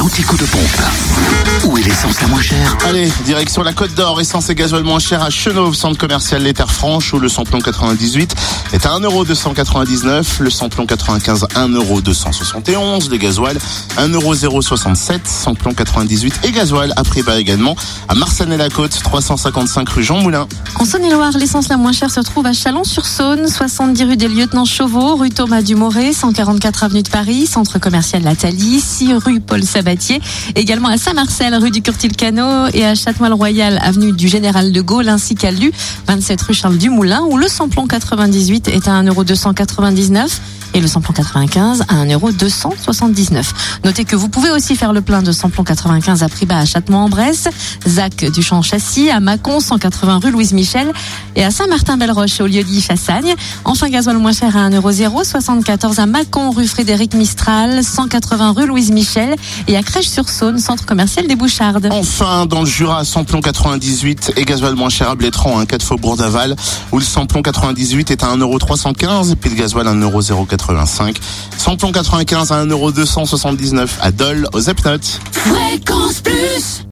l'anti-coup 0.00 0.38
de 0.38 0.46
pompe. 0.46 1.19
Où 2.02 2.08
est 2.08 2.08
l'essence 2.08 2.22
la 2.22 2.28
moins 2.28 2.40
chère. 2.40 2.78
Allez, 2.86 3.12
direction 3.24 3.62
la 3.62 3.72
Côte 3.72 3.94
d'Or, 3.94 4.20
essence 4.20 4.48
et 4.48 4.54
gasoil 4.54 4.84
moins 4.84 4.98
cher 4.98 5.22
à 5.22 5.28
Chenauve, 5.28 5.74
centre 5.74 5.98
commercial 5.98 6.42
Les 6.42 6.54
Terres 6.54 6.70
Franches, 6.70 7.12
où 7.12 7.18
le 7.18 7.28
samplon 7.28 7.60
98 7.60 8.34
est 8.72 8.86
à 8.86 8.98
1,299€, 8.98 10.40
le 10.40 10.50
samplon 10.50 10.86
95 10.86 11.46
1,271€, 11.54 13.10
le 13.10 13.16
gasoil 13.16 13.58
1,067€, 13.98 15.20
samplon 15.24 15.74
98 15.74 16.40
et 16.44 16.52
gasoil 16.52 16.92
à 16.96 17.04
prix 17.04 17.22
bas 17.22 17.38
également 17.38 17.76
à 18.08 18.14
Marsanne-la-Côte, 18.14 18.98
355 19.02 19.88
rue 19.90 20.02
Jean 20.02 20.20
Moulin. 20.20 20.46
En 20.76 20.84
Saône-et-Loire, 20.84 21.32
l'essence 21.36 21.68
la 21.68 21.76
moins 21.76 21.92
chère 21.92 22.10
se 22.10 22.20
trouve 22.20 22.46
à 22.46 22.52
Chalon-sur-Saône, 22.52 23.46
70 23.46 24.04
rue 24.04 24.16
des 24.16 24.28
Lieutenants 24.28 24.64
Chauveau, 24.64 25.16
rue 25.16 25.30
Thomas 25.30 25.62
Dumoré, 25.62 26.12
144 26.12 26.84
avenue 26.84 27.02
de 27.02 27.10
Paris, 27.10 27.46
centre 27.46 27.78
commercial 27.78 28.22
Lathalie, 28.22 28.80
6 28.80 29.14
rue 29.14 29.40
Paul 29.40 29.62
Sabatier, 29.62 30.20
également 30.54 30.88
à 30.88 30.96
Saint-Marcel, 30.96 31.54
rue 31.56 31.70
du 31.70 31.82
Et 32.72 32.84
à 32.84 32.94
Châtenois-le-Royal, 32.94 33.80
avenue 33.82 34.12
du 34.12 34.28
Général 34.28 34.70
de 34.70 34.80
Gaulle, 34.80 35.08
ainsi 35.08 35.34
qu'à 35.34 35.50
Lu, 35.50 35.72
27 36.06 36.40
rue 36.42 36.54
Charles 36.54 36.78
Dumoulin, 36.78 37.22
où 37.22 37.36
le 37.36 37.48
samplon 37.48 37.86
98 37.86 38.68
est 38.68 38.86
à 38.86 39.02
1,299€ 39.02 40.28
et 40.74 40.80
le 40.80 40.86
samplon 40.86 41.12
95 41.12 41.84
à 41.88 42.04
1,279€. 42.04 43.44
Notez 43.84 44.04
que 44.04 44.16
vous 44.16 44.28
pouvez 44.28 44.50
aussi 44.50 44.76
faire 44.76 44.92
le 44.92 45.00
plein 45.00 45.22
de 45.22 45.32
samplon 45.32 45.64
95 45.64 46.22
à 46.22 46.28
prix 46.28 46.46
bas 46.46 46.58
à 46.58 46.64
Châtenois-en-Bresse, 46.64 47.48
Zac 47.86 48.24
Duchamp-Chassis, 48.24 49.10
à 49.10 49.20
Mâcon 49.20 49.60
180 49.60 50.20
rue 50.22 50.30
Louise 50.30 50.52
Michel 50.52 50.92
et 51.36 51.44
à 51.44 51.50
Saint-Martin-Belle-Roche 51.50 52.40
au 52.40 52.46
lieu-dit 52.46 52.80
Chassagne. 52.80 53.34
Enfin, 53.64 53.88
gasoil 53.88 54.18
moins 54.18 54.32
cher 54.32 54.56
à 54.56 54.68
1,074€ 54.70 56.00
à 56.00 56.06
Mâcon 56.06 56.50
rue 56.50 56.66
Frédéric 56.66 57.14
Mistral, 57.14 57.82
180 57.82 58.52
rue 58.52 58.66
Louise 58.66 58.90
Michel 58.90 59.36
et 59.66 59.76
à 59.76 59.82
Crèche-sur-Saône, 59.82 60.58
centre 60.58 60.86
commercial 60.86 61.26
des 61.26 61.36
Bouchardes. 61.36 61.88
Enfin, 61.90 62.46
dans 62.46 62.60
le 62.60 62.66
Jura, 62.66 63.04
samplon 63.04 63.40
98 63.40 64.34
et 64.36 64.44
gasoil 64.44 64.74
moins 64.74 64.88
cher 64.88 65.10
à 65.10 65.14
Blétran, 65.14 65.58
un 65.58 65.62
hein, 65.62 65.66
4 65.66 65.82
faubourg 65.82 66.16
d'Aval, 66.16 66.56
où 66.92 66.98
le 66.98 67.04
samplon 67.04 67.42
98 67.42 68.10
est 68.10 68.22
à 68.22 68.36
1,315€ 68.36 69.32
et 69.32 69.36
puis 69.36 69.50
le 69.50 69.56
gasoil 69.56 69.86
1,080. 69.86 70.69
85. 70.74 71.16
Samplon 71.56 71.92
95 71.92 72.52
à 72.52 72.64
1,279€ 72.64 73.88
à 74.00 74.10
Dole 74.12 74.48
aux 74.52 74.60
Epnotes. 74.60 75.20
Fréquence 75.32 76.20
Plus 76.20 76.79